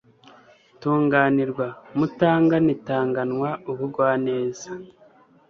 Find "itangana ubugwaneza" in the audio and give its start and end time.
2.77-4.67